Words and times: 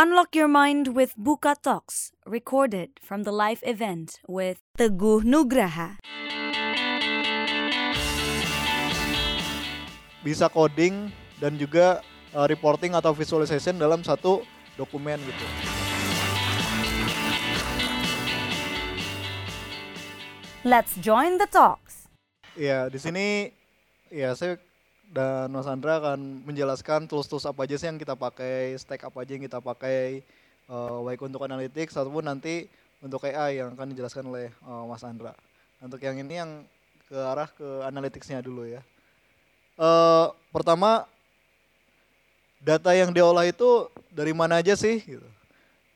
Unlock 0.00 0.32
your 0.32 0.48
mind 0.48 0.96
with 0.96 1.12
Buka 1.12 1.60
Talks, 1.60 2.16
recorded 2.24 2.96
from 3.04 3.28
the 3.28 3.28
live 3.28 3.60
event 3.68 4.16
with 4.24 4.56
Teguh 4.80 5.20
Nugraha. 5.28 6.00
bisa 10.24 10.48
coding 10.48 11.12
dan 11.36 11.60
juga 11.60 12.00
uh, 12.32 12.48
reporting 12.48 12.96
atau 12.96 13.12
visualization 13.12 13.76
dalam 13.76 14.00
satu 14.00 14.40
dokumen 14.80 15.20
gitu. 15.20 15.46
Let's 20.64 20.96
join 21.04 21.36
the 21.36 21.44
talks. 21.52 22.08
Iya, 22.56 22.88
di 22.88 22.96
sini 22.96 23.52
ya 24.08 24.32
saya 24.32 24.56
dan 25.10 25.50
Mas 25.50 25.66
Andra 25.66 25.98
akan 25.98 26.46
menjelaskan 26.46 27.10
tools-tools 27.10 27.42
apa 27.42 27.66
aja 27.66 27.74
sih 27.74 27.90
yang 27.90 27.98
kita 27.98 28.14
pakai, 28.14 28.78
stack 28.78 29.10
apa 29.10 29.26
aja 29.26 29.34
yang 29.34 29.42
kita 29.42 29.58
pakai, 29.58 30.22
uh, 30.70 31.02
baik 31.02 31.18
untuk 31.26 31.42
analytics 31.42 31.98
ataupun 31.98 32.22
nanti 32.22 32.70
untuk 33.02 33.26
AI 33.26 33.58
yang 33.58 33.74
akan 33.74 33.90
dijelaskan 33.90 34.30
oleh 34.30 34.54
uh, 34.62 34.86
Mas 34.86 35.02
Andra. 35.02 35.34
Untuk 35.82 35.98
yang 35.98 36.14
ini 36.22 36.38
yang 36.38 36.62
ke 37.10 37.18
arah 37.18 37.50
ke 37.50 37.66
analyticsnya 37.90 38.38
dulu 38.38 38.70
ya. 38.70 38.78
Uh, 39.74 40.30
pertama, 40.54 41.10
data 42.62 42.94
yang 42.94 43.10
diolah 43.10 43.50
itu 43.50 43.90
dari 44.14 44.30
mana 44.30 44.62
aja 44.62 44.78
sih? 44.78 45.02
Gitu. 45.02 45.26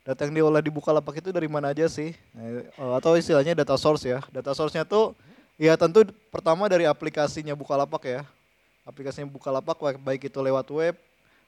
Data 0.02 0.26
yang 0.26 0.34
diolah 0.34 0.58
di 0.58 0.74
Bukalapak 0.74 1.22
itu 1.22 1.30
dari 1.30 1.46
mana 1.46 1.70
aja 1.70 1.86
sih? 1.86 2.12
Nah, 2.34 2.66
atau 2.98 3.14
istilahnya 3.14 3.54
data 3.54 3.78
source 3.78 4.10
ya. 4.10 4.20
Data 4.34 4.52
source-nya 4.52 4.82
tuh 4.82 5.14
ya 5.54 5.78
tentu 5.78 6.02
pertama 6.34 6.66
dari 6.66 6.82
aplikasinya 6.82 7.54
Bukalapak 7.54 8.02
ya. 8.10 8.20
Aplikasinya 8.84 9.28
Bukalapak 9.28 9.80
baik 9.96 10.28
itu 10.28 10.38
lewat 10.44 10.68
web 10.68 10.96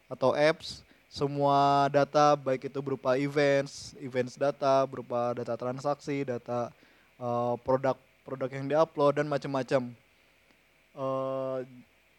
atau 0.08 0.32
apps, 0.32 0.80
semua 1.12 1.86
data 1.92 2.32
baik 2.32 2.72
itu 2.72 2.78
berupa 2.80 3.14
events, 3.20 3.92
events 4.00 4.40
data, 4.40 4.88
berupa 4.88 5.36
data 5.36 5.54
transaksi, 5.54 6.24
data 6.24 6.72
uh, 7.20 7.54
produk 7.60 7.96
produk 8.24 8.50
yang 8.50 8.66
diupload 8.66 9.20
dan 9.22 9.26
macam-macam. 9.28 9.92
Uh, 10.96 11.60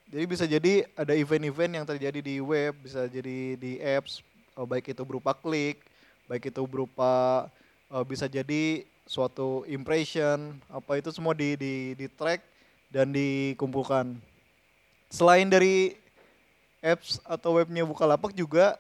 jadi 0.07 0.23
bisa 0.23 0.45
jadi 0.47 0.87
ada 0.95 1.11
event-event 1.17 1.73
yang 1.81 1.85
terjadi 1.85 2.19
di 2.23 2.39
web, 2.39 2.77
bisa 2.79 3.09
jadi 3.11 3.59
di 3.59 3.81
apps, 3.81 4.23
uh, 4.55 4.63
baik 4.63 4.93
itu 4.93 5.03
berupa 5.03 5.35
klik, 5.35 5.81
baik 6.29 6.53
itu 6.53 6.61
berupa 6.63 7.45
uh, 7.91 8.05
bisa 8.07 8.29
jadi 8.29 8.87
suatu 9.07 9.63
impression 9.67 10.55
apa 10.67 10.99
itu 10.99 11.09
semua 11.15 11.31
di 11.31 11.55
di 11.55 11.73
di 11.95 12.07
track 12.07 12.43
dan 12.87 13.11
dikumpulkan. 13.11 14.15
Selain 15.07 15.47
dari 15.47 15.95
apps 16.83 17.17
atau 17.23 17.57
webnya 17.57 17.87
Bukalapak 17.87 18.35
juga 18.35 18.75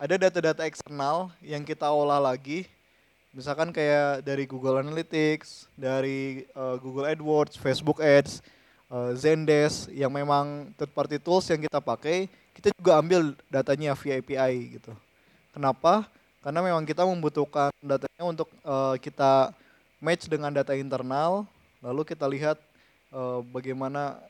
ada 0.00 0.16
data-data 0.18 0.64
eksternal 0.64 1.30
yang 1.44 1.62
kita 1.62 1.88
olah 1.88 2.18
lagi. 2.18 2.66
Misalkan 3.34 3.74
kayak 3.74 4.22
dari 4.22 4.46
Google 4.46 4.80
Analytics, 4.80 5.66
dari 5.74 6.46
uh, 6.54 6.78
Google 6.78 7.10
AdWords, 7.10 7.58
Facebook 7.58 7.98
Ads, 7.98 8.40
uh, 8.88 9.10
Zendesk 9.18 9.90
yang 9.90 10.10
memang 10.10 10.70
third 10.78 10.94
party 10.94 11.18
tools 11.18 11.50
yang 11.50 11.58
kita 11.58 11.82
pakai, 11.82 12.30
kita 12.54 12.70
juga 12.78 13.02
ambil 13.02 13.34
datanya 13.50 13.92
via 13.98 14.22
API 14.22 14.78
gitu. 14.78 14.94
Kenapa? 15.50 16.06
karena 16.44 16.60
memang 16.60 16.84
kita 16.84 17.08
membutuhkan 17.08 17.72
datanya 17.80 18.24
untuk 18.28 18.52
uh, 18.68 19.00
kita 19.00 19.56
match 19.96 20.28
dengan 20.28 20.52
data 20.52 20.76
internal 20.76 21.48
lalu 21.80 22.04
kita 22.04 22.28
lihat 22.28 22.60
uh, 23.08 23.40
bagaimana 23.48 24.20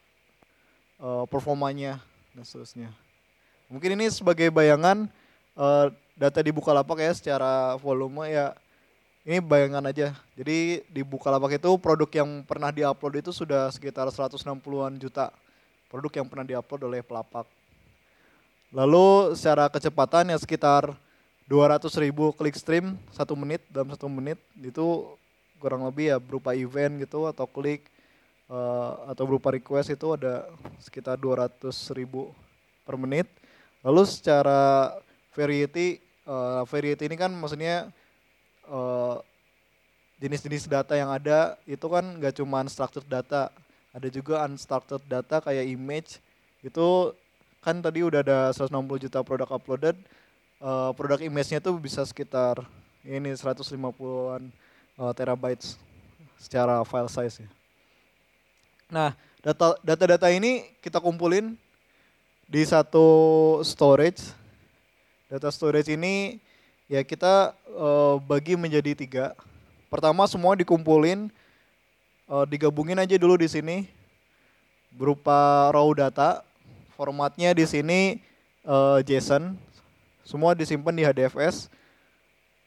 uh, 1.05 1.25
performanya 1.29 2.01
dan 2.33 2.49
seterusnya. 2.49 2.89
Mungkin 3.69 4.01
ini 4.01 4.09
sebagai 4.09 4.49
bayangan 4.49 5.05
uh, 5.53 5.93
data 6.17 6.41
di 6.41 6.49
Bukalapak 6.49 6.97
ya 7.05 7.13
secara 7.13 7.77
volume 7.77 8.33
ya 8.33 8.57
ini 9.25 9.41
bayangan 9.41 9.85
aja. 9.85 10.17
Jadi 10.37 10.85
di 10.89 11.03
Bukalapak 11.05 11.61
itu 11.61 11.71
produk 11.77 12.09
yang 12.09 12.41
pernah 12.49 12.73
diupload 12.73 13.21
itu 13.21 13.31
sudah 13.33 13.69
sekitar 13.69 14.09
160-an 14.09 14.97
juta 14.97 15.29
produk 15.93 16.13
yang 16.25 16.27
pernah 16.29 16.45
diupload 16.49 16.81
oleh 16.89 17.01
pelapak. 17.05 17.45
Lalu 18.75 19.39
secara 19.39 19.71
kecepatan 19.71 20.35
ya 20.35 20.39
sekitar 20.41 20.91
200 21.47 21.87
ribu 22.01 22.33
klik 22.35 22.57
stream 22.57 22.97
satu 23.13 23.37
menit 23.37 23.63
dalam 23.71 23.93
satu 23.93 24.09
menit 24.11 24.41
itu 24.59 25.07
kurang 25.63 25.87
lebih 25.87 26.11
ya 26.11 26.19
berupa 26.19 26.57
event 26.57 26.99
gitu 26.99 27.29
atau 27.31 27.47
klik 27.47 27.87
uh, 28.49 29.09
atau 29.09 29.25
berupa 29.29 29.53
request 29.53 29.95
itu 29.95 30.17
ada 30.17 30.49
sekitar 30.81 31.17
200 31.21 31.71
ribu 31.97 32.33
per 32.85 32.97
menit. 33.01 33.29
Lalu 33.85 34.03
secara 34.09 34.93
variety, 35.37 36.01
uh, 36.25 36.65
variety 36.69 37.05
ini 37.09 37.17
kan 37.21 37.33
maksudnya 37.33 37.93
uh, 38.69 39.21
jenis-jenis 40.21 40.71
data 40.71 40.97
yang 40.97 41.13
ada 41.13 41.59
itu 41.69 41.85
kan 41.85 42.05
nggak 42.17 42.41
cuma 42.41 42.65
structured 42.65 43.05
data, 43.09 43.53
ada 43.93 44.09
juga 44.09 44.41
unstructured 44.49 45.05
data 45.05 45.45
kayak 45.45 45.69
image 45.69 46.19
itu 46.65 47.13
kan 47.61 47.81
tadi 47.81 48.05
udah 48.05 48.21
ada 48.25 48.39
160 48.53 49.05
juta 49.09 49.21
produk 49.21 49.49
uploaded, 49.53 49.97
uh, 50.65 50.93
produk 50.97 51.21
image-nya 51.21 51.61
tuh 51.61 51.77
bisa 51.77 52.05
sekitar 52.05 52.61
ini 53.05 53.37
150-an 53.37 54.49
uh, 54.97 55.13
terabytes 55.13 55.77
secara 56.41 56.81
file 56.89 57.09
size 57.13 57.45
ya. 57.45 57.51
Nah, 58.93 59.17
data 59.41 59.77
data-data 59.81 60.29
ini 60.29 60.69
kita 60.85 61.01
kumpulin 61.01 61.57
di 62.45 62.63
satu 62.65 63.07
storage. 63.65 64.33
Data 65.29 65.49
storage 65.49 65.89
ini 65.93 66.39
ya 66.87 67.01
kita 67.01 67.57
uh, 67.73 68.21
bagi 68.21 68.57
menjadi 68.57 68.93
tiga. 68.93 69.27
Pertama 69.89 70.27
semua 70.29 70.59
dikumpulin, 70.59 71.31
uh, 72.29 72.45
digabungin 72.45 72.99
aja 72.99 73.17
dulu 73.17 73.41
di 73.41 73.49
sini 73.49 73.89
berupa 74.93 75.71
raw 75.73 75.89
data. 75.93 76.45
Formatnya 76.95 77.51
di 77.51 77.67
sini 77.67 78.23
uh, 78.63 79.03
JSON 79.03 79.59
semua 80.23 80.55
disimpan 80.55 80.95
di 80.95 81.03
HDFS 81.03 81.67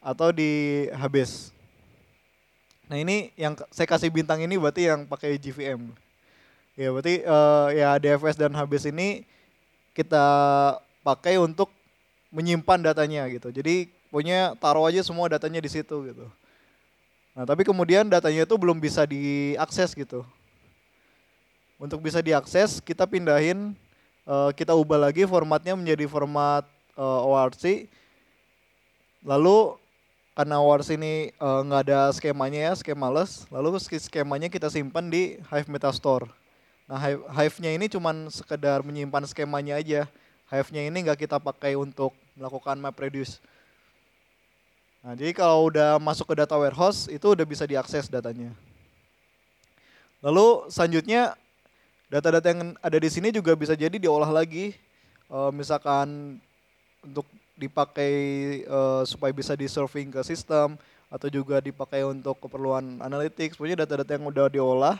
atau 0.04 0.30
di 0.30 0.84
HBase. 0.92 1.50
Nah 2.88 2.96
ini 2.96 3.32
yang 3.36 3.56
saya 3.68 3.84
kasih 3.84 4.08
bintang 4.08 4.40
ini 4.40 4.56
berarti 4.56 4.88
yang 4.88 5.04
pakai 5.04 5.36
GVM. 5.36 6.07
Ya 6.78 6.94
berarti 6.94 7.26
uh, 7.26 7.74
ya 7.74 7.98
HDFS 7.98 8.38
dan 8.38 8.54
HBase 8.54 8.94
ini 8.94 9.26
kita 9.98 10.22
pakai 11.02 11.34
untuk 11.42 11.74
menyimpan 12.30 12.94
datanya 12.94 13.26
gitu. 13.26 13.50
Jadi 13.50 13.90
punya 14.14 14.54
taruh 14.62 14.86
aja 14.86 15.02
semua 15.02 15.26
datanya 15.26 15.58
di 15.58 15.66
situ 15.66 16.06
gitu. 16.06 16.30
Nah 17.34 17.42
tapi 17.42 17.66
kemudian 17.66 18.06
datanya 18.06 18.46
itu 18.46 18.54
belum 18.54 18.78
bisa 18.78 19.02
diakses 19.10 19.90
gitu. 19.90 20.22
Untuk 21.82 21.98
bisa 21.98 22.22
diakses 22.22 22.78
kita 22.78 23.10
pindahin, 23.10 23.74
uh, 24.22 24.54
kita 24.54 24.70
ubah 24.74 25.10
lagi 25.10 25.26
formatnya 25.26 25.74
menjadi 25.74 26.06
format 26.06 26.62
uh, 26.94 27.22
eh, 27.22 27.26
ORC. 27.26 27.64
Lalu 29.26 29.74
karena 30.38 30.62
ORC 30.62 30.94
ini 30.94 31.34
eh, 31.34 31.60
nggak 31.66 31.82
uh, 31.82 31.86
ada 31.86 32.00
skemanya 32.14 32.70
ya, 32.70 32.72
skema 32.78 33.10
les. 33.10 33.46
Lalu 33.50 33.78
skemanya 33.82 34.46
kita 34.46 34.70
simpan 34.70 35.10
di 35.10 35.42
Hive 35.50 35.70
Metastore. 35.70 36.30
Nah 36.88 36.96
Hive-nya 37.36 37.76
ini 37.76 37.86
cuman 37.92 38.32
sekedar 38.32 38.80
menyimpan 38.80 39.28
skemanya 39.28 39.76
aja. 39.76 40.08
Hive-nya 40.48 40.88
ini 40.88 41.04
nggak 41.04 41.20
kita 41.28 41.36
pakai 41.36 41.76
untuk 41.76 42.16
melakukan 42.32 42.80
map 42.80 42.96
reduce. 42.96 43.36
Nah 45.04 45.12
jadi 45.12 45.36
kalau 45.36 45.68
udah 45.68 46.00
masuk 46.00 46.32
ke 46.32 46.40
data 46.40 46.56
warehouse 46.56 47.04
itu 47.12 47.36
udah 47.36 47.44
bisa 47.44 47.68
diakses 47.68 48.08
datanya. 48.08 48.56
Lalu 50.24 50.66
selanjutnya 50.72 51.36
data-data 52.08 52.56
yang 52.56 52.72
ada 52.80 52.96
di 52.96 53.08
sini 53.12 53.28
juga 53.30 53.52
bisa 53.52 53.76
jadi 53.76 53.94
diolah 54.00 54.32
lagi. 54.32 54.72
Uh, 55.28 55.52
misalkan 55.52 56.40
untuk 57.04 57.28
dipakai 57.52 58.12
uh, 58.64 59.04
supaya 59.04 59.28
bisa 59.36 59.52
di 59.52 59.68
serving 59.68 60.08
ke 60.08 60.24
sistem 60.24 60.80
atau 61.12 61.28
juga 61.28 61.60
dipakai 61.60 62.00
untuk 62.08 62.40
keperluan 62.40 63.04
analytics. 63.04 63.60
Punya 63.60 63.76
data-data 63.76 64.16
yang 64.16 64.24
udah 64.24 64.48
diolah, 64.48 64.96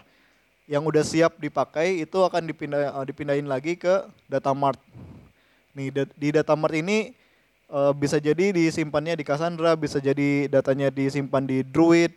yang 0.69 0.85
udah 0.85 1.00
siap 1.00 1.41
dipakai 1.41 2.05
itu 2.05 2.20
akan 2.20 2.44
dipindah 2.44 2.93
uh, 2.93 3.05
dipindahin 3.09 3.49
lagi 3.49 3.75
ke 3.75 4.05
data 4.29 4.53
mart. 4.53 4.76
Nih 5.73 5.88
di 6.12 6.29
data 6.29 6.53
mart 6.53 6.76
ini 6.76 7.17
uh, 7.73 7.97
bisa 7.97 8.20
jadi 8.20 8.53
disimpannya 8.53 9.17
di 9.17 9.25
Cassandra, 9.25 9.73
bisa 9.73 9.97
jadi 9.97 10.44
datanya 10.53 10.93
disimpan 10.93 11.49
di 11.49 11.65
Druid, 11.65 12.12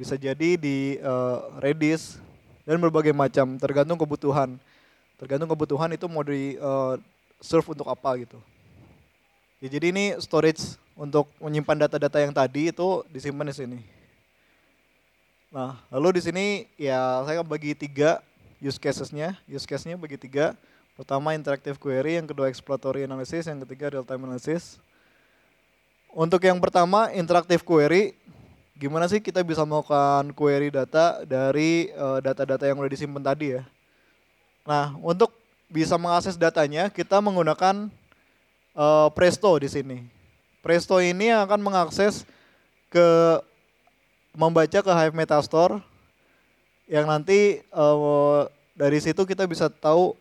bisa 0.00 0.16
jadi 0.16 0.56
di 0.56 0.96
uh, 1.04 1.60
Redis 1.60 2.16
dan 2.64 2.80
berbagai 2.80 3.12
macam 3.12 3.60
tergantung 3.60 4.00
kebutuhan. 4.00 4.56
Tergantung 5.20 5.52
kebutuhan 5.52 5.92
itu 5.92 6.08
mau 6.08 6.24
di 6.24 6.56
serve 7.44 7.76
untuk 7.76 7.84
apa 7.92 8.16
gitu. 8.16 8.40
Ya, 9.60 9.68
jadi 9.68 9.92
ini 9.92 10.16
storage 10.16 10.80
untuk 10.96 11.28
menyimpan 11.36 11.84
data-data 11.84 12.16
yang 12.16 12.32
tadi 12.32 12.72
itu 12.72 13.04
disimpan 13.12 13.52
di 13.52 13.52
sini. 13.52 13.99
Nah, 15.50 15.82
lalu 15.90 16.22
di 16.22 16.22
sini 16.22 16.46
ya 16.78 17.26
saya 17.26 17.42
bagi 17.42 17.74
tiga 17.74 18.22
use 18.62 18.78
casesnya. 18.78 19.34
Use 19.50 19.66
case-nya 19.66 19.98
bagi 19.98 20.14
tiga. 20.14 20.54
Pertama 20.94 21.34
interactive 21.34 21.74
query, 21.74 22.22
yang 22.22 22.30
kedua 22.30 22.46
exploratory 22.46 23.02
analysis, 23.02 23.50
yang 23.50 23.58
ketiga 23.66 23.90
real 23.90 24.06
time 24.06 24.22
analysis. 24.30 24.78
untuk 26.10 26.42
yang 26.42 26.58
pertama 26.58 27.06
interaktif 27.14 27.62
query, 27.62 28.18
gimana 28.74 29.06
sih 29.06 29.22
kita 29.22 29.46
bisa 29.46 29.62
melakukan 29.62 30.34
query 30.34 30.66
data 30.66 31.22
dari 31.22 31.86
eh, 31.86 32.18
data-data 32.18 32.66
yang 32.66 32.82
udah 32.82 32.90
disimpan 32.90 33.22
tadi 33.22 33.54
ya. 33.54 33.62
Nah, 34.66 34.98
untuk 35.02 35.30
bisa 35.70 35.94
mengakses 35.94 36.34
datanya, 36.34 36.90
kita 36.90 37.22
menggunakan 37.22 37.86
uh, 38.74 39.08
Presto 39.14 39.54
di 39.62 39.70
sini. 39.70 39.98
Presto 40.60 40.98
ini 40.98 41.30
akan 41.30 41.62
mengakses 41.62 42.26
ke 42.90 43.38
membaca 44.34 44.78
ke 44.80 44.92
Hive 44.92 45.16
Metastore 45.16 45.82
yang 46.90 47.06
nanti 47.06 47.62
uh, 47.70 48.46
dari 48.74 48.98
situ 48.98 49.22
kita 49.22 49.46
bisa 49.46 49.70
tahu 49.70 50.18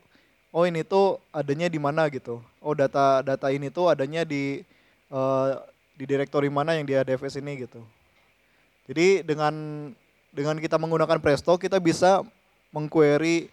oh 0.54 0.64
ini 0.66 0.86
tuh 0.86 1.18
adanya 1.34 1.70
di 1.70 1.82
mana 1.82 2.06
gitu. 2.10 2.42
Oh 2.62 2.74
data 2.78 3.22
data 3.26 3.48
ini 3.50 3.70
tuh 3.74 3.90
adanya 3.90 4.26
di 4.26 4.62
uh, 5.10 5.58
di 5.98 6.06
direktori 6.06 6.48
mana 6.48 6.78
yang 6.78 6.86
di 6.86 6.94
ADFS 6.94 7.42
ini 7.42 7.66
gitu. 7.66 7.82
Jadi 8.90 9.22
dengan 9.26 9.54
dengan 10.34 10.58
kita 10.58 10.78
menggunakan 10.78 11.18
Presto 11.22 11.58
kita 11.58 11.82
bisa 11.82 12.22
mengquery 12.70 13.50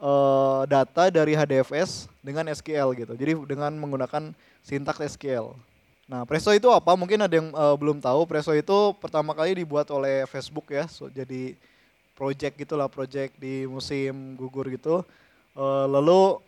uh, 0.00 0.64
data 0.64 1.12
dari 1.12 1.36
HDFS 1.36 2.08
dengan 2.24 2.48
SQL 2.48 2.88
gitu. 2.96 3.12
Jadi 3.16 3.32
dengan 3.44 3.72
menggunakan 3.76 4.32
sintaks 4.64 5.16
SQL. 5.16 5.52
Nah, 6.06 6.22
Presto 6.22 6.54
itu 6.54 6.70
apa? 6.70 6.94
Mungkin 6.94 7.18
ada 7.18 7.34
yang 7.34 7.50
uh, 7.50 7.74
belum 7.74 7.98
tahu. 7.98 8.30
Presto 8.30 8.54
itu 8.54 8.94
pertama 9.02 9.34
kali 9.34 9.58
dibuat 9.58 9.90
oleh 9.90 10.22
Facebook 10.30 10.70
ya. 10.70 10.86
So, 10.86 11.10
jadi 11.10 11.58
project 12.14 12.54
gitulah, 12.62 12.86
project 12.86 13.34
di 13.42 13.66
musim 13.66 14.38
gugur 14.38 14.70
gitu. 14.70 15.02
Uh, 15.58 15.86
lalu 15.90 16.38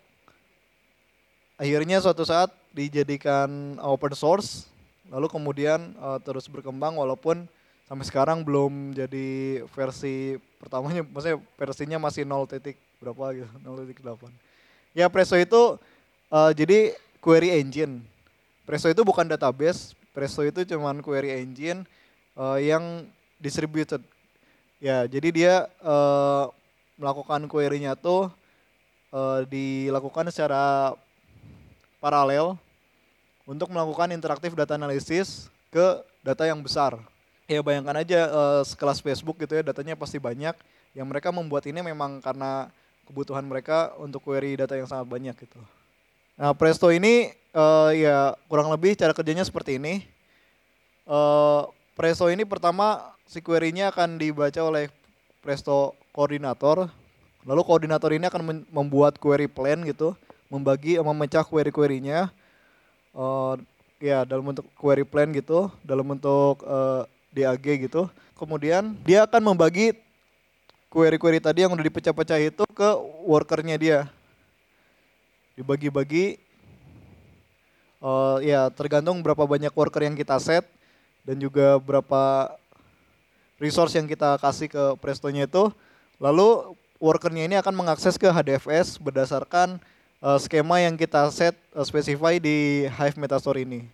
akhirnya 1.58 1.98
suatu 1.98 2.22
saat 2.22 2.54
dijadikan 2.70 3.74
open 3.82 4.14
source. 4.14 4.70
Lalu 5.10 5.26
kemudian 5.26 5.90
uh, 5.98 6.22
terus 6.22 6.46
berkembang 6.46 6.94
walaupun 6.94 7.50
sampai 7.90 8.06
sekarang 8.06 8.46
belum 8.46 8.94
jadi 8.94 9.64
versi 9.74 10.38
pertamanya, 10.62 11.02
maksudnya 11.02 11.40
versinya 11.58 11.98
masih 11.98 12.22
0 12.28 12.46
titik 12.46 12.76
berapa 13.02 13.42
gitu, 13.42 13.48
0.8. 13.64 14.30
Ya 14.94 15.10
Presto 15.10 15.34
itu 15.34 15.80
uh, 16.30 16.50
jadi 16.54 16.94
query 17.18 17.58
engine. 17.58 18.06
Presto 18.68 18.92
itu 18.92 19.00
bukan 19.00 19.24
database, 19.24 19.96
Presto 20.12 20.44
itu 20.44 20.60
cuman 20.68 21.00
query 21.00 21.40
engine 21.40 21.88
uh, 22.36 22.60
yang 22.60 23.08
distributed. 23.40 24.04
Ya, 24.76 25.08
jadi 25.08 25.28
dia 25.32 25.54
uh, 25.80 26.52
melakukan 27.00 27.48
query-nya 27.48 27.96
tuh 27.96 28.28
uh, 29.08 29.40
dilakukan 29.48 30.28
secara 30.28 30.92
paralel 31.96 32.60
untuk 33.48 33.72
melakukan 33.72 34.12
interaktif 34.12 34.52
data 34.52 34.76
analisis 34.76 35.48
ke 35.72 36.04
data 36.20 36.44
yang 36.44 36.60
besar. 36.60 37.00
Ya 37.48 37.64
bayangkan 37.64 38.04
aja 38.04 38.28
uh, 38.28 38.60
sekelas 38.68 39.00
Facebook 39.00 39.40
gitu 39.40 39.56
ya, 39.56 39.64
datanya 39.64 39.96
pasti 39.96 40.20
banyak. 40.20 40.52
Yang 40.92 41.06
mereka 41.08 41.32
membuat 41.32 41.64
ini 41.64 41.80
memang 41.80 42.20
karena 42.20 42.68
kebutuhan 43.08 43.48
mereka 43.48 43.96
untuk 43.96 44.20
query 44.28 44.60
data 44.60 44.76
yang 44.76 44.84
sangat 44.84 45.08
banyak 45.08 45.32
gitu. 45.40 45.56
Nah 46.38 46.54
Presto 46.54 46.94
ini 46.94 47.34
uh, 47.50 47.90
ya 47.90 48.38
kurang 48.46 48.70
lebih 48.70 48.94
cara 48.94 49.10
kerjanya 49.10 49.42
seperti 49.42 49.82
ini. 49.82 50.06
Uh, 51.02 51.66
Presto 51.98 52.30
ini 52.30 52.46
pertama 52.46 53.10
si 53.26 53.42
query-nya 53.42 53.90
akan 53.90 54.22
dibaca 54.22 54.62
oleh 54.62 54.86
Presto 55.42 55.98
koordinator. 56.14 56.86
Lalu 57.42 57.62
koordinator 57.66 58.14
ini 58.14 58.30
akan 58.30 58.70
membuat 58.70 59.18
query 59.18 59.50
plan 59.50 59.82
gitu, 59.82 60.14
membagi 60.46 61.02
memecah 61.02 61.42
query-querynya. 61.42 62.30
Uh, 63.10 63.58
ya 63.98 64.22
dalam 64.22 64.54
bentuk 64.54 64.70
query 64.78 65.02
plan 65.02 65.26
gitu, 65.34 65.74
dalam 65.82 66.06
bentuk 66.06 66.62
uh, 66.62 67.02
DAG 67.34 67.66
gitu. 67.66 68.06
Kemudian 68.38 68.94
dia 69.02 69.26
akan 69.26 69.42
membagi 69.42 69.90
query-query 70.86 71.42
tadi 71.42 71.66
yang 71.66 71.74
udah 71.74 71.82
dipecah-pecah 71.82 72.38
itu 72.38 72.62
ke 72.62 72.88
workernya 73.26 73.74
dia. 73.74 74.00
Dibagi-bagi, 75.58 76.38
uh, 77.98 78.38
ya 78.38 78.70
tergantung 78.70 79.18
berapa 79.18 79.42
banyak 79.42 79.74
worker 79.74 80.06
yang 80.06 80.14
kita 80.14 80.38
set 80.38 80.62
dan 81.26 81.34
juga 81.34 81.82
berapa 81.82 82.54
resource 83.58 83.98
yang 83.98 84.06
kita 84.06 84.38
kasih 84.38 84.70
ke 84.70 84.84
Presto-nya 85.02 85.50
itu. 85.50 85.74
Lalu 86.22 86.78
workernya 87.02 87.46
ini 87.46 87.58
akan 87.58 87.74
mengakses 87.74 88.14
ke 88.14 88.30
HDFS 88.30 89.02
berdasarkan 89.02 89.82
uh, 90.22 90.38
skema 90.38 90.82
yang 90.82 90.94
kita 90.94 91.26
set 91.34 91.58
uh, 91.74 91.82
specify 91.82 92.38
di 92.38 92.86
Hive 92.86 93.18
Metastore 93.18 93.66
ini. 93.66 93.86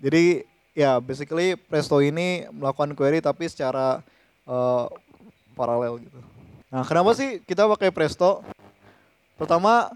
Jadi 0.00 0.44
ya 0.76 1.00
basically 1.00 1.56
Presto 1.56 2.04
ini 2.04 2.44
melakukan 2.52 2.92
query 2.92 3.24
tapi 3.24 3.48
secara 3.48 4.04
uh, 4.44 4.92
paralel 5.56 6.02
gitu. 6.02 6.20
Nah, 6.68 6.82
kenapa 6.82 7.14
sih 7.14 7.38
kita 7.46 7.70
pakai 7.70 7.94
Presto? 7.94 8.42
Pertama, 9.38 9.94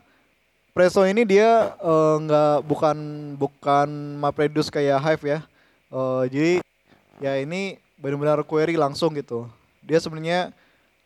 Presto 0.79 1.03
ini 1.03 1.27
dia 1.27 1.75
uh, 1.83 2.23
nggak 2.23 2.63
bukan 2.63 2.97
bukan 3.35 4.15
MapReduce 4.23 4.71
kayak 4.71 5.03
Hive 5.03 5.25
ya. 5.27 5.41
Uh, 5.91 6.23
jadi 6.31 6.63
ya 7.19 7.35
ini 7.43 7.83
benar-benar 7.99 8.47
query 8.47 8.79
langsung 8.79 9.11
gitu. 9.19 9.51
Dia 9.83 9.99
sebenarnya 9.99 10.55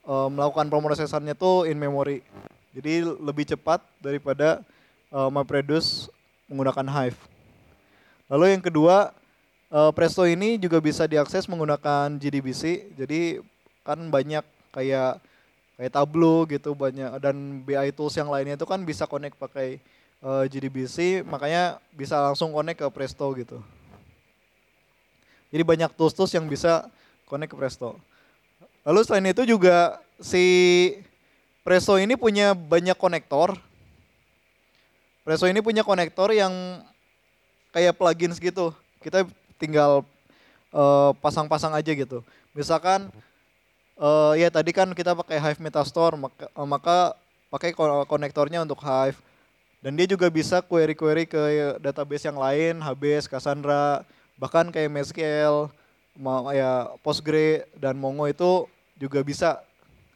uh, 0.04 0.28
melakukan 0.28 0.68
pemrosesannya 0.68 1.32
tuh 1.32 1.64
in 1.64 1.80
memory. 1.80 2.20
Jadi 2.76 3.00
lebih 3.16 3.48
cepat 3.48 3.80
daripada 3.96 4.60
uh, 5.08 5.32
MapReduce 5.32 6.12
menggunakan 6.52 6.92
Hive. 6.92 7.16
Lalu 8.28 8.52
yang 8.52 8.60
kedua, 8.60 9.16
uh, 9.72 9.88
Presto 9.96 10.28
ini 10.28 10.60
juga 10.60 10.84
bisa 10.84 11.08
diakses 11.08 11.48
menggunakan 11.48 12.12
GDBC. 12.20 12.92
Jadi 12.92 13.40
kan 13.88 13.96
banyak 14.12 14.44
kayak 14.68 15.16
kayak 15.82 15.98
Tableau 15.98 16.46
gitu 16.46 16.78
banyak 16.78 17.18
dan 17.18 17.66
BI 17.66 17.90
tools 17.90 18.14
yang 18.14 18.30
lainnya 18.30 18.54
itu 18.54 18.62
kan 18.62 18.78
bisa 18.86 19.02
connect 19.10 19.34
pakai 19.34 19.82
uh, 20.22 20.46
eh, 20.46 20.54
GDBC 20.54 21.26
makanya 21.26 21.82
bisa 21.90 22.22
langsung 22.22 22.54
connect 22.54 22.78
ke 22.78 22.86
Presto 22.94 23.26
gitu. 23.34 23.58
Jadi 25.50 25.62
banyak 25.66 25.90
tools-tools 25.98 26.38
yang 26.38 26.46
bisa 26.46 26.86
connect 27.26 27.50
ke 27.50 27.58
Presto. 27.58 27.98
Lalu 28.86 29.00
selain 29.02 29.26
itu 29.26 29.42
juga 29.42 29.98
si 30.22 30.46
Presto 31.66 31.98
ini 31.98 32.14
punya 32.14 32.54
banyak 32.54 32.94
konektor. 32.94 33.58
Presto 35.26 35.50
ini 35.50 35.58
punya 35.66 35.82
konektor 35.82 36.30
yang 36.30 36.78
kayak 37.74 37.98
plugins 37.98 38.38
gitu. 38.38 38.70
Kita 39.02 39.26
tinggal 39.58 40.06
eh, 40.70 41.10
pasang-pasang 41.18 41.74
uh, 41.74 41.82
aja 41.82 41.90
gitu. 41.90 42.22
Misalkan 42.54 43.10
uh, 43.98 44.32
ya 44.36 44.48
tadi 44.48 44.70
kan 44.70 44.88
kita 44.92 45.12
pakai 45.16 45.40
Hive 45.40 45.60
Metastore 45.60 46.16
maka, 46.16 46.46
uh, 46.52 46.68
maka 46.68 46.96
pakai 47.52 47.76
konektornya 48.08 48.64
untuk 48.64 48.80
Hive 48.80 49.18
dan 49.82 49.98
dia 49.98 50.06
juga 50.06 50.30
bisa 50.30 50.62
query-query 50.62 51.26
ke 51.26 51.40
database 51.82 52.30
yang 52.30 52.38
lain, 52.38 52.78
HBase, 52.78 53.26
Cassandra, 53.26 54.06
bahkan 54.38 54.70
kayak 54.70 54.86
MySQL, 54.86 55.74
ya 56.54 56.86
Postgre 57.02 57.66
dan 57.74 57.98
Mongo 57.98 58.30
itu 58.30 58.70
juga 58.94 59.18
bisa 59.26 59.58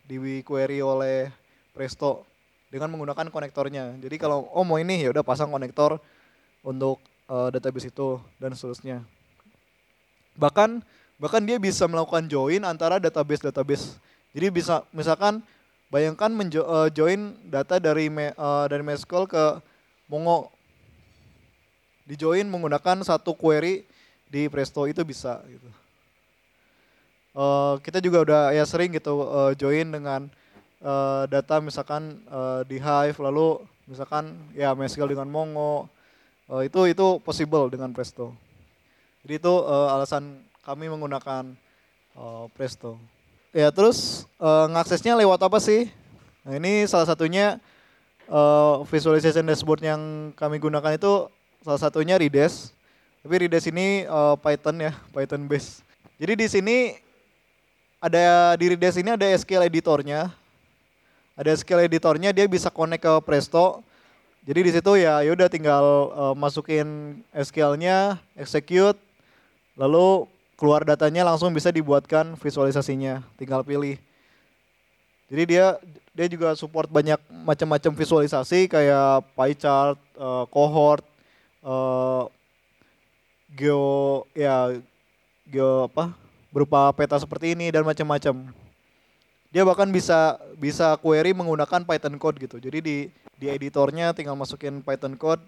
di 0.06 0.38
query 0.46 0.78
oleh 0.78 1.34
Presto 1.74 2.22
dengan 2.70 2.94
menggunakan 2.94 3.26
konektornya. 3.26 3.98
Jadi 3.98 4.16
kalau 4.22 4.46
oh 4.54 4.62
mau 4.62 4.78
ini 4.78 5.02
ya 5.02 5.10
udah 5.10 5.26
pasang 5.26 5.50
konektor 5.50 5.98
untuk 6.62 7.02
uh, 7.26 7.50
database 7.50 7.90
itu 7.90 8.22
dan 8.38 8.54
seterusnya. 8.54 9.02
Bahkan 10.38 10.84
bahkan 11.16 11.40
dia 11.44 11.56
bisa 11.56 11.88
melakukan 11.88 12.28
join 12.28 12.62
antara 12.64 13.00
database-database. 13.00 13.96
Jadi 14.36 14.46
bisa 14.52 14.84
misalkan 14.92 15.40
bayangkan 15.88 16.28
uh, 16.60 16.88
join 16.92 17.32
data 17.48 17.80
dari 17.80 18.12
me, 18.12 18.36
uh, 18.36 18.68
dari 18.68 18.84
MySQL 18.84 19.24
ke 19.24 19.44
Mongo. 20.12 20.52
Di 22.06 22.14
join 22.14 22.46
menggunakan 22.46 23.02
satu 23.02 23.34
query 23.34 23.82
di 24.30 24.46
Presto 24.46 24.86
itu 24.86 25.02
bisa 25.02 25.42
gitu. 25.48 25.68
Uh, 27.36 27.76
kita 27.84 28.00
juga 28.00 28.24
udah 28.24 28.42
ya 28.56 28.64
sering 28.64 28.96
gitu 28.96 29.20
uh, 29.20 29.52
join 29.58 29.92
dengan 29.92 30.24
uh, 30.80 31.28
data 31.28 31.60
misalkan 31.60 32.16
uh, 32.32 32.64
di 32.64 32.80
Hive 32.80 33.20
lalu 33.20 33.60
misalkan 33.84 34.36
ya 34.54 34.72
MySQL 34.76 35.10
dengan 35.10 35.28
Mongo. 35.32 35.88
Uh, 36.46 36.62
itu 36.62 36.86
itu 36.86 37.18
possible 37.26 37.66
dengan 37.66 37.90
Presto. 37.90 38.30
Jadi 39.26 39.42
itu 39.42 39.50
uh, 39.50 39.90
alasan 39.90 40.45
kami 40.66 40.90
menggunakan 40.90 41.54
uh, 42.18 42.50
Presto. 42.50 42.98
Ya 43.54 43.70
terus 43.70 44.26
uh, 44.42 44.66
ngaksesnya 44.74 45.14
lewat 45.14 45.38
apa 45.46 45.62
sih? 45.62 45.86
Nah 46.42 46.58
ini 46.58 46.82
salah 46.90 47.06
satunya 47.06 47.62
uh, 48.26 48.82
visualization 48.90 49.46
dashboard 49.46 49.86
yang 49.86 50.34
kami 50.34 50.58
gunakan 50.58 50.98
itu 50.98 51.30
salah 51.62 51.78
satunya 51.78 52.18
Rides. 52.18 52.74
Tapi 53.22 53.46
Rides 53.46 53.70
ini 53.70 54.10
uh, 54.10 54.34
Python 54.42 54.82
ya, 54.82 54.92
Python 55.14 55.46
base. 55.46 55.86
Jadi 56.18 56.34
di 56.34 56.46
sini 56.50 56.76
ada 58.02 58.58
di 58.58 58.74
Rides 58.74 58.98
ini 58.98 59.14
ada 59.14 59.26
SQL 59.30 59.70
editornya. 59.70 60.34
Ada 61.38 61.54
SQL 61.62 61.86
editornya 61.86 62.34
dia 62.34 62.48
bisa 62.48 62.72
connect 62.72 63.04
ke 63.04 63.12
Presto 63.20 63.84
Jadi 64.46 64.60
di 64.62 64.70
situ 64.72 64.94
ya 64.94 65.26
yaudah 65.26 65.50
tinggal 65.50 65.84
uh, 66.14 66.34
masukin 66.38 67.18
SQL-nya, 67.34 68.22
execute, 68.38 68.94
lalu 69.74 70.30
keluar 70.56 70.82
datanya 70.82 71.22
langsung 71.22 71.52
bisa 71.52 71.68
dibuatkan 71.68 72.34
visualisasinya, 72.40 73.20
tinggal 73.36 73.60
pilih. 73.62 74.00
Jadi 75.28 75.42
dia 75.44 75.76
dia 76.16 76.26
juga 76.32 76.56
support 76.56 76.88
banyak 76.88 77.20
macam-macam 77.44 77.92
visualisasi 77.92 78.72
kayak 78.72 79.26
pie 79.36 79.56
chart, 79.58 80.00
uh, 80.16 80.48
cohort, 80.48 81.04
uh, 81.60 82.24
geo 83.52 84.24
ya 84.32 84.80
geo 85.44 85.92
apa 85.92 86.16
berupa 86.48 86.88
peta 86.96 87.20
seperti 87.20 87.52
ini 87.52 87.68
dan 87.68 87.84
macam-macam. 87.84 88.48
Dia 89.52 89.62
bahkan 89.62 89.88
bisa 89.92 90.40
bisa 90.56 90.96
query 90.96 91.36
menggunakan 91.36 91.84
Python 91.84 92.16
code 92.16 92.40
gitu. 92.40 92.56
Jadi 92.56 92.78
di 92.80 92.96
di 93.36 93.46
editornya 93.52 94.16
tinggal 94.16 94.40
masukin 94.40 94.80
Python 94.80 95.20
code 95.20 95.44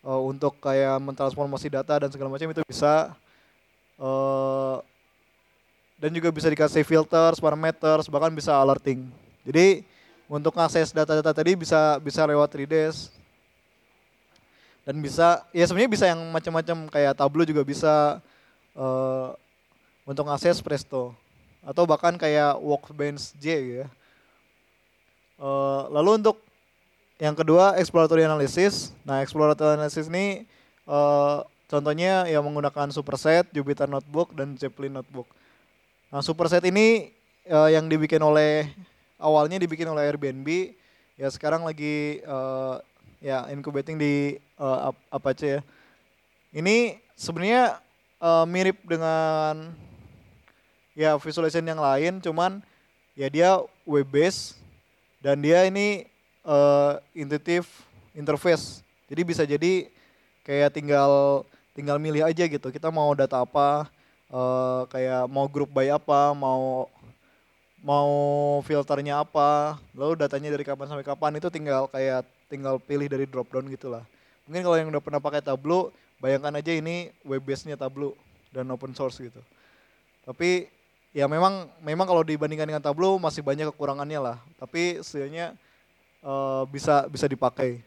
uh, 0.00 0.16
untuk 0.22 0.56
kayak 0.64 0.96
mentransformasi 1.04 1.68
data 1.68 2.00
dan 2.00 2.08
segala 2.08 2.32
macam 2.32 2.48
itu 2.48 2.64
bisa. 2.64 3.12
Uh, 3.96 4.78
dan 5.96 6.12
juga 6.12 6.28
bisa 6.28 6.52
dikasih 6.52 6.84
filters, 6.84 7.40
parameters, 7.40 8.06
bahkan 8.12 8.32
bisa 8.32 8.52
alerting. 8.52 9.08
Jadi 9.48 9.82
untuk 10.28 10.52
akses 10.58 10.92
data-data 10.92 11.32
tadi 11.32 11.56
bisa 11.56 11.96
bisa 12.02 12.26
lewat 12.26 12.50
3ds 12.50 13.14
dan 14.86 14.98
bisa 15.02 15.42
ya 15.50 15.64
sebenarnya 15.66 15.90
bisa 15.90 16.04
yang 16.06 16.20
macam-macam 16.30 16.86
kayak 16.90 17.16
Tableau 17.18 17.46
juga 17.46 17.62
bisa 17.66 18.22
uh, 18.78 19.34
untuk 20.06 20.30
akses 20.30 20.62
Presto 20.62 21.10
atau 21.66 21.82
bahkan 21.82 22.14
kayak 22.14 22.62
Workbench 22.62 23.34
J 23.42 23.46
ya. 23.82 23.86
Uh, 25.36 25.90
lalu 25.90 26.22
untuk 26.22 26.38
yang 27.18 27.34
kedua 27.34 27.74
exploratory 27.80 28.22
analysis. 28.22 28.94
Nah 29.02 29.24
exploratory 29.24 29.74
analysis 29.74 30.06
ini 30.06 30.46
uh, 30.86 31.42
contohnya 31.66 32.26
yang 32.26 32.42
menggunakan 32.46 32.90
Superset, 32.90 33.50
Jupyter 33.50 33.90
Notebook 33.90 34.34
dan 34.34 34.54
Zeppelin 34.58 34.98
Notebook. 34.98 35.26
Nah 36.10 36.22
Superset 36.22 36.62
ini 36.66 37.10
uh, 37.50 37.70
yang 37.70 37.86
dibikin 37.90 38.22
oleh 38.22 38.70
awalnya 39.18 39.58
dibikin 39.58 39.90
oleh 39.90 40.06
Airbnb, 40.06 40.74
ya 41.18 41.28
sekarang 41.30 41.66
lagi 41.66 42.22
uh, 42.26 42.78
ya 43.18 43.48
incubating 43.50 43.98
di 43.98 44.38
uh, 44.58 44.92
Apache 45.10 45.58
ya. 45.58 45.60
Ini 46.56 47.02
sebenarnya 47.18 47.82
uh, 48.20 48.44
mirip 48.48 48.80
dengan 48.84 49.72
ya 50.96 51.20
visualization 51.20 51.68
yang 51.68 51.80
lain 51.80 52.24
cuman 52.24 52.64
ya 53.12 53.28
dia 53.28 53.50
web 53.84 54.08
based 54.08 54.56
dan 55.20 55.40
dia 55.44 55.68
ini 55.68 56.08
uh, 56.40 56.96
intuitive 57.12 57.68
interface 58.16 58.80
jadi 59.08 59.22
bisa 59.22 59.42
jadi 59.44 59.92
kayak 60.40 60.72
tinggal 60.72 61.44
tinggal 61.76 62.00
milih 62.00 62.24
aja 62.24 62.48
gitu 62.48 62.72
kita 62.72 62.88
mau 62.88 63.12
data 63.12 63.44
apa 63.44 63.86
uh, 64.32 64.88
kayak 64.88 65.28
mau 65.28 65.44
grup 65.44 65.68
by 65.68 65.92
apa 65.92 66.32
mau 66.32 66.88
mau 67.84 68.10
filternya 68.64 69.20
apa 69.20 69.76
lalu 69.92 70.16
datanya 70.16 70.56
dari 70.56 70.64
kapan 70.64 70.88
sampai 70.88 71.04
kapan 71.04 71.36
itu 71.36 71.52
tinggal 71.52 71.84
kayak 71.92 72.24
tinggal 72.48 72.80
pilih 72.80 73.06
dari 73.06 73.28
drop 73.28 73.52
down 73.52 73.68
gitulah 73.68 74.02
mungkin 74.48 74.64
kalau 74.64 74.76
yang 74.80 74.88
udah 74.88 75.02
pernah 75.04 75.20
pakai 75.20 75.44
Tableau 75.44 75.92
bayangkan 76.16 76.56
aja 76.56 76.72
ini 76.72 77.12
web 77.22 77.44
base 77.44 77.68
nya 77.68 77.76
Tableau 77.76 78.16
dan 78.50 78.64
open 78.72 78.96
source 78.96 79.20
gitu 79.20 79.44
tapi 80.26 80.72
ya 81.16 81.24
memang 81.24 81.64
memang 81.80 82.04
kalau 82.04 82.20
dibandingkan 82.20 82.68
dengan 82.68 82.84
Tableau 82.84 83.16
masih 83.16 83.40
banyak 83.40 83.72
kekurangannya 83.72 84.20
lah. 84.20 84.36
Tapi 84.60 85.00
setidaknya 85.00 85.56
uh, 86.20 86.68
bisa 86.68 87.08
bisa 87.08 87.24
dipakai. 87.24 87.80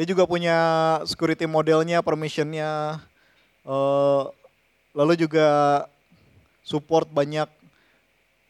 Dia 0.00 0.16
juga 0.16 0.24
punya 0.24 0.56
security 1.04 1.44
modelnya, 1.44 2.00
permissionnya, 2.00 3.04
uh, 3.68 4.32
lalu 4.96 5.20
juga 5.20 5.84
support 6.64 7.04
banyak 7.12 7.44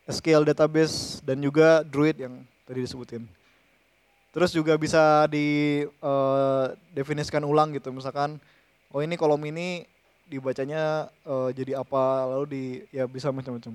SQL 0.06 0.46
database 0.46 1.18
dan 1.26 1.42
juga 1.42 1.82
Druid 1.82 2.22
yang 2.22 2.46
tadi 2.62 2.86
disebutin. 2.86 3.26
Terus 4.30 4.54
juga 4.54 4.78
bisa 4.78 5.26
didefinisikan 5.26 7.42
eh, 7.42 7.46
uh, 7.46 7.50
ulang 7.50 7.74
gitu, 7.74 7.90
misalkan, 7.90 8.38
oh 8.94 9.02
ini 9.02 9.18
kolom 9.18 9.42
ini 9.42 9.90
dibacanya 10.30 11.10
uh, 11.26 11.50
jadi 11.50 11.82
apa 11.82 12.30
lalu 12.30 12.46
di 12.46 12.86
ya 12.94 13.10
bisa 13.10 13.34
macam-macam. 13.34 13.74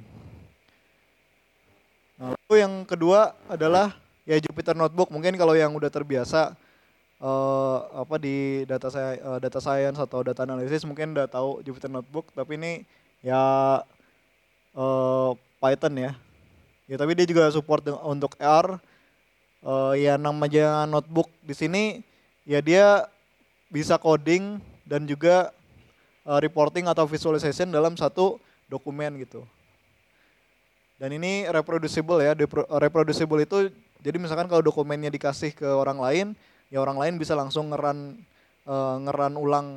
Nah, 2.23 2.39
lalu 2.39 2.55
yang 2.55 2.87
kedua 2.87 3.35
adalah 3.51 3.99
ya 4.23 4.39
Jupyter 4.39 4.79
Notebook. 4.79 5.11
Mungkin 5.11 5.35
kalau 5.35 5.59
yang 5.59 5.75
udah 5.75 5.91
terbiasa 5.91 6.55
uh, 7.19 7.77
apa 8.05 8.15
di 8.19 8.67
data 8.67 8.87
saya 8.91 9.19
uh, 9.21 9.39
data 9.39 9.59
science 9.59 9.99
atau 9.99 10.23
data 10.25 10.43
analisis 10.43 10.83
mungkin 10.83 11.15
udah 11.15 11.27
tahu 11.27 11.61
Jupyter 11.63 11.91
Notebook, 11.91 12.31
tapi 12.35 12.57
ini 12.59 12.71
ya 13.23 13.81
uh, 14.75 15.31
Python 15.59 15.95
ya. 15.95 16.11
Ya 16.85 16.95
tapi 17.01 17.17
dia 17.17 17.25
juga 17.25 17.49
support 17.49 17.81
untuk 18.05 18.37
R. 18.37 18.77
Uh, 19.65 19.97
ya 19.97 20.13
namanya 20.21 20.85
notebook 20.85 21.25
di 21.41 21.57
sini 21.57 22.05
ya 22.45 22.61
dia 22.61 23.09
bisa 23.73 23.97
coding 23.97 24.61
dan 24.85 25.09
juga 25.09 25.49
uh, 26.29 26.37
reporting 26.37 26.85
atau 26.85 27.09
visualization 27.09 27.73
dalam 27.73 27.97
satu 27.97 28.37
dokumen 28.69 29.17
gitu. 29.25 29.41
Dan 31.01 31.17
ini 31.17 31.43
reproducible 31.49 32.23
ya, 32.23 32.37
reproducible 32.79 33.41
itu 33.41 33.73
jadi 33.99 34.21
misalkan 34.21 34.45
kalau 34.45 34.61
dokumennya 34.61 35.09
dikasih 35.09 35.51
ke 35.51 35.65
orang 35.65 35.97
lain, 35.97 36.27
ya 36.73 36.81
orang 36.81 36.97
lain 36.97 37.15
bisa 37.21 37.37
langsung 37.37 37.71
ngeran 37.71 38.19
uh, 38.65 38.97
ngeran 39.05 39.33
ulang 39.37 39.67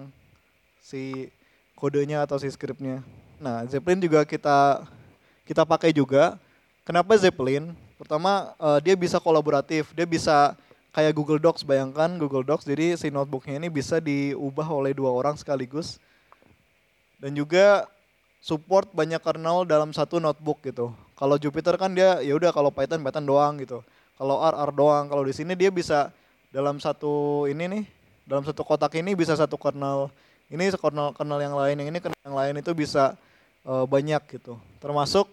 si 0.81 1.29
kodenya 1.77 2.25
atau 2.25 2.41
si 2.41 2.49
scriptnya. 2.49 3.05
Nah 3.39 3.63
Zeppelin 3.69 4.03
juga 4.03 4.25
kita 4.25 4.83
kita 5.47 5.63
pakai 5.69 5.93
juga. 5.93 6.41
Kenapa 6.83 7.15
Zeppelin? 7.21 7.77
Pertama 8.01 8.57
uh, 8.57 8.81
dia 8.81 8.97
bisa 8.97 9.21
kolaboratif, 9.21 9.93
dia 9.93 10.09
bisa 10.09 10.57
kayak 10.95 11.13
Google 11.13 11.39
Docs 11.39 11.63
bayangkan 11.63 12.17
Google 12.17 12.43
Docs 12.43 12.65
jadi 12.65 12.97
si 12.97 13.13
notebooknya 13.13 13.61
ini 13.61 13.69
bisa 13.69 14.01
diubah 14.01 14.67
oleh 14.67 14.97
dua 14.97 15.13
orang 15.13 15.37
sekaligus 15.37 16.01
dan 17.21 17.37
juga 17.37 17.87
support 18.41 18.89
banyak 18.95 19.21
kernel 19.21 19.69
dalam 19.69 19.93
satu 19.93 20.23
notebook 20.23 20.63
gitu. 20.65 20.95
Kalau 21.19 21.35
Jupyter 21.37 21.75
kan 21.75 21.91
dia 21.91 22.23
ya 22.23 22.33
udah 22.39 22.55
kalau 22.55 22.71
Python 22.71 23.03
Python 23.03 23.27
doang 23.27 23.59
gitu. 23.59 23.83
Kalau 24.15 24.39
R 24.39 24.55
R 24.55 24.71
doang. 24.71 25.11
Kalau 25.11 25.27
di 25.27 25.35
sini 25.35 25.59
dia 25.59 25.69
bisa 25.69 26.15
dalam 26.49 26.81
satu 26.81 27.45
ini 27.45 27.65
nih, 27.69 27.85
dalam 28.25 28.45
satu 28.45 28.65
kotak 28.65 28.97
ini 28.97 29.13
bisa 29.13 29.37
satu 29.37 29.57
kernel. 29.61 30.09
Ini 30.49 30.73
kernel 30.81 31.13
kernel 31.13 31.41
yang 31.45 31.55
lain, 31.57 31.77
yang 31.77 31.89
ini 31.93 31.99
kernel 32.01 32.23
yang 32.25 32.37
lain 32.37 32.55
itu 32.61 32.73
bisa 32.73 33.13
uh, 33.69 33.85
banyak 33.85 34.21
gitu. 34.33 34.57
Termasuk 34.81 35.29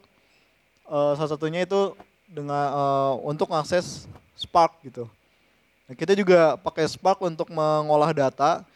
uh, 0.87 1.15
salah 1.15 1.31
satunya 1.31 1.63
itu 1.63 1.95
dengan 2.27 2.65
uh, 2.71 3.13
untuk 3.23 3.47
akses 3.55 4.11
Spark 4.35 4.83
gitu. 4.83 5.07
Nah, 5.87 5.95
kita 5.95 6.11
juga 6.17 6.59
pakai 6.59 6.83
Spark 6.89 7.23
untuk 7.23 7.47
mengolah 7.47 8.11
data, 8.11 8.67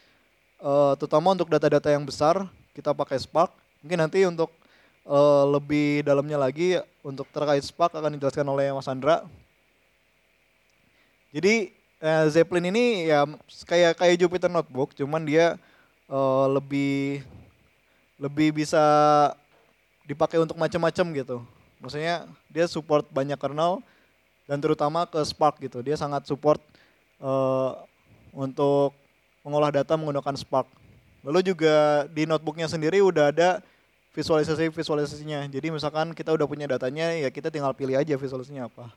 uh, 0.63 0.96
terutama 0.96 1.36
untuk 1.36 1.51
data-data 1.51 1.91
yang 1.91 2.08
besar 2.08 2.48
kita 2.72 2.96
pakai 2.96 3.19
Spark. 3.19 3.51
Mungkin 3.84 4.00
nanti 4.00 4.24
untuk 4.24 4.48
uh, 5.03 5.43
lebih 5.51 6.08
dalamnya 6.08 6.39
lagi 6.39 6.79
untuk 7.03 7.27
terkait 7.36 7.67
Spark 7.67 7.91
akan 8.00 8.15
dijelaskan 8.15 8.48
oleh 8.48 8.72
Mas 8.72 8.88
Andra. 8.88 9.27
Jadi 11.36 11.78
uh, 12.03 12.25
Zeppelin 12.32 12.72
ini 12.72 13.08
ya 13.08 13.27
kayak 13.68 14.00
kayak 14.00 14.18
Jupyter 14.20 14.51
Notebook, 14.51 14.96
cuman 14.96 15.24
dia 15.24 15.56
uh, 16.10 16.48
lebih 16.50 17.24
lebih 18.20 18.63
bisa 18.63 18.84
dipakai 20.03 20.41
untuk 20.41 20.60
macam-macam 20.60 21.06
gitu. 21.15 21.38
Maksudnya 21.79 22.27
dia 22.51 22.65
support 22.68 23.08
banyak 23.08 23.39
kernel 23.39 23.79
dan 24.50 24.60
terutama 24.60 25.08
ke 25.08 25.22
Spark 25.24 25.62
gitu. 25.63 25.79
Dia 25.79 25.96
sangat 25.96 26.27
support 26.27 26.60
uh, 27.24 27.79
untuk 28.36 28.91
mengolah 29.46 29.72
data 29.72 29.96
menggunakan 29.96 30.36
Spark. 30.36 30.68
Lalu 31.24 31.51
juga 31.56 32.08
di 32.12 32.24
notebooknya 32.27 32.68
sendiri 32.68 33.00
udah 33.00 33.32
ada 33.32 33.50
visualisasi-visualisasinya. 34.15 35.48
Jadi 35.48 35.68
misalkan 35.72 36.12
kita 36.12 36.36
udah 36.36 36.48
punya 36.48 36.68
datanya, 36.68 37.15
ya 37.15 37.29
kita 37.32 37.48
tinggal 37.48 37.72
pilih 37.72 37.96
aja 37.96 38.15
visualisasinya 38.20 38.68
apa. 38.68 38.91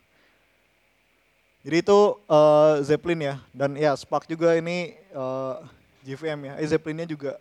Jadi 1.63 1.77
itu 1.79 1.99
uh, 2.27 2.83
Zeppelin 2.83 3.23
ya, 3.23 3.35
dan 3.55 3.79
ya 3.79 3.95
Spark 3.95 4.27
juga 4.27 4.59
ini 4.59 4.99
uh, 5.15 5.63
eh, 6.03 6.11
GVM 6.11 6.51
ya, 6.51 6.53
eh, 6.59 6.67
Zeppelinnya 6.67 7.07
juga. 7.07 7.39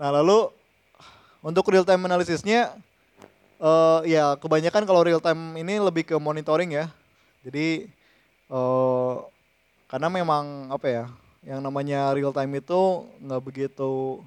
Nah 0.00 0.08
lalu 0.08 0.48
untuk 1.44 1.68
real 1.68 1.84
time 1.84 2.00
analisisnya, 2.08 2.72
uh, 3.60 4.00
ya 4.08 4.32
kebanyakan 4.40 4.88
kalau 4.88 5.04
real 5.04 5.20
time 5.20 5.60
ini 5.60 5.76
lebih 5.76 6.08
ke 6.08 6.16
monitoring 6.16 6.72
ya. 6.72 6.88
Jadi 7.44 7.92
uh, 8.48 9.28
karena 9.92 10.08
memang 10.08 10.72
apa 10.72 10.88
ya, 10.88 11.04
yang 11.44 11.60
namanya 11.60 12.16
real 12.16 12.32
time 12.32 12.56
itu 12.56 13.04
nggak 13.20 13.44
begitu 13.44 14.24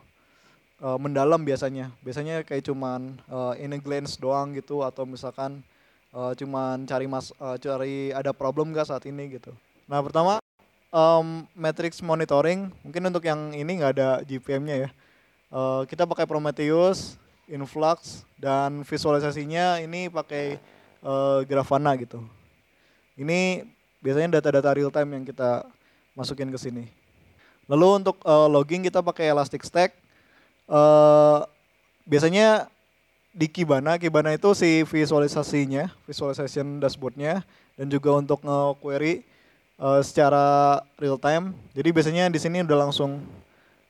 uh, 0.77 0.97
mendalam 1.01 1.41
biasanya. 1.41 1.89
Biasanya 2.05 2.45
kayak 2.45 2.69
cuman 2.69 3.17
uh, 3.25 3.57
in 3.57 3.73
a 3.73 3.81
glance 3.81 4.13
doang 4.13 4.53
gitu 4.53 4.85
atau 4.85 5.09
misalkan 5.09 5.65
uh, 6.13 6.31
cuman 6.37 6.85
cari 6.85 7.09
mas 7.09 7.33
uh, 7.41 7.57
cari 7.57 8.13
ada 8.13 8.31
problem 8.31 8.71
gak 8.71 8.87
saat 8.87 9.03
ini 9.09 9.35
gitu. 9.35 9.51
Nah 9.89 9.99
pertama 9.99 10.39
um, 10.93 11.43
matrix 11.57 11.99
monitoring, 11.99 12.69
mungkin 12.85 13.03
untuk 13.09 13.25
yang 13.25 13.51
ini 13.51 13.81
nggak 13.81 13.93
ada 13.97 14.09
GPM-nya 14.23 14.87
ya. 14.87 14.89
Uh, 15.53 15.81
kita 15.89 16.05
pakai 16.05 16.29
Prometheus, 16.29 17.17
Influx, 17.49 18.23
dan 18.37 18.85
visualisasinya 18.85 19.81
ini 19.81 20.07
pakai 20.07 20.61
uh, 21.01 21.41
Grafana 21.43 21.97
gitu. 21.97 22.21
Ini 23.17 23.65
biasanya 24.01 24.39
data-data 24.39 24.73
real 24.73 24.89
time 24.89 25.17
yang 25.17 25.25
kita 25.25 25.65
masukin 26.17 26.49
ke 26.49 26.57
sini. 26.57 26.85
Lalu 27.69 28.05
untuk 28.05 28.17
uh, 28.25 28.49
logging 28.49 28.85
kita 28.85 29.01
pakai 29.05 29.29
Elasticstack. 29.29 29.93
Uh, 30.65 31.45
biasanya 32.07 32.72
di 33.33 33.49
Kibana, 33.49 33.97
Kibana 33.97 34.29
itu 34.37 34.53
si 34.53 34.85
visualisasinya, 34.85 35.89
visualization 36.05 36.77
dashboardnya, 36.77 37.41
dan 37.73 37.89
juga 37.89 38.13
untuk 38.13 38.45
nge-query 38.45 39.25
uh, 39.81 39.99
secara 40.05 40.77
real 41.01 41.17
time. 41.17 41.57
Jadi 41.73 41.89
biasanya 41.89 42.29
di 42.29 42.37
sini 42.37 42.61
udah 42.61 42.87
langsung 42.87 43.25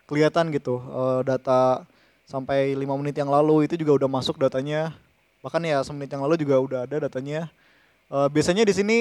kelihatan 0.07 0.47
gitu 0.55 0.79
uh, 0.79 1.19
data 1.27 1.83
sampai 2.23 2.71
lima 2.71 2.95
menit 2.95 3.19
yang 3.19 3.27
lalu 3.27 3.67
itu 3.67 3.75
juga 3.75 3.99
udah 3.99 4.09
masuk 4.09 4.39
datanya. 4.39 4.95
Bahkan 5.43 5.59
ya 5.67 5.83
semenit 5.83 6.07
yang 6.15 6.23
lalu 6.23 6.39
juga 6.39 6.55
udah 6.63 6.79
ada 6.87 7.11
datanya. 7.11 7.51
Uh, 8.07 8.31
biasanya 8.31 8.63
di 8.63 8.71
sini 8.71 8.97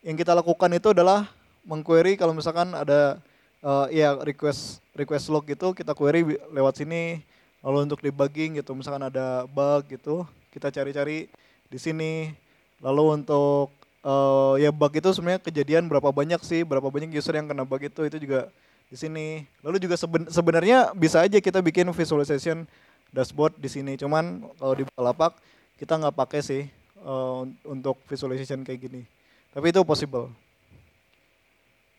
yang 0.00 0.16
kita 0.16 0.32
lakukan 0.32 0.72
itu 0.72 0.96
adalah 0.96 1.28
mengquery 1.68 2.16
kalau 2.16 2.32
misalkan 2.32 2.72
ada 2.72 3.20
uh, 3.60 3.84
ya 3.92 4.16
request 4.24 4.80
request 4.96 5.28
log 5.28 5.44
gitu 5.44 5.76
kita 5.76 5.92
query 5.92 6.40
lewat 6.48 6.80
sini 6.80 7.20
lalu 7.60 7.88
untuk 7.88 8.00
debugging 8.00 8.60
gitu 8.60 8.72
misalkan 8.72 9.08
ada 9.08 9.44
bug 9.48 9.88
gitu 9.88 10.24
kita 10.50 10.72
cari-cari 10.72 11.28
di 11.70 11.78
sini 11.78 12.32
lalu 12.80 13.20
untuk 13.20 13.70
uh, 14.04 14.56
ya 14.56 14.72
bug 14.72 14.92
itu 14.96 15.08
sebenarnya 15.12 15.40
kejadian 15.44 15.86
berapa 15.88 16.08
banyak 16.10 16.40
sih, 16.44 16.64
berapa 16.64 16.88
banyak 16.88 17.12
user 17.12 17.36
yang 17.36 17.48
kena 17.48 17.64
bug 17.64 17.84
itu 17.84 18.00
itu 18.08 18.18
juga 18.20 18.48
di 18.90 18.96
sini. 18.96 19.44
Lalu 19.62 19.76
juga 19.86 19.94
seben, 19.96 20.26
sebenarnya 20.28 20.92
bisa 20.96 21.22
aja 21.22 21.38
kita 21.38 21.60
bikin 21.60 21.88
visualization 21.92 22.64
dashboard 23.12 23.56
di 23.60 23.68
sini. 23.68 23.94
Cuman 24.00 24.48
kalau 24.58 24.74
di 24.74 24.84
Bukalapak 24.88 25.36
kita 25.76 25.96
nggak 25.96 26.16
pakai 26.16 26.40
sih 26.42 26.62
uh, 27.04 27.46
untuk 27.64 28.00
visualization 28.08 28.64
kayak 28.64 28.90
gini. 28.90 29.02
Tapi 29.50 29.72
itu 29.72 29.80
possible. 29.82 30.30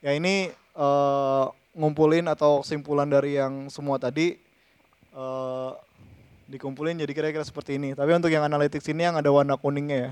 Ya 0.02 0.18
ini 0.18 0.50
uh, 0.74 1.52
ngumpulin 1.78 2.26
atau 2.26 2.66
kesimpulan 2.66 3.06
dari 3.06 3.38
yang 3.38 3.70
semua 3.70 4.02
tadi 4.02 4.36
uh, 5.16 5.78
dikumpulin 6.52 7.00
jadi 7.00 7.12
kira-kira 7.16 7.46
seperti 7.46 7.80
ini. 7.80 7.96
Tapi 7.96 8.12
untuk 8.12 8.32
yang 8.32 8.44
analytics 8.44 8.88
ini 8.92 9.08
yang 9.08 9.16
ada 9.16 9.32
warna 9.32 9.56
kuningnya 9.56 9.98
ya. 9.98 10.12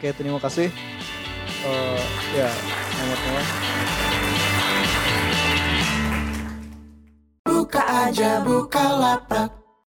Oke, 0.00 0.16
terima 0.16 0.40
kasih. 0.40 0.72
Uh, 1.60 2.00
ya, 2.32 2.48
malam. 2.96 3.46
Buka 7.44 7.82
aja 8.08 8.40
buka 8.40 8.84
lapak 8.96 9.59